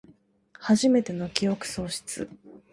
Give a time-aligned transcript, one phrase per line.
[0.53, 2.27] はじめての記憶喪失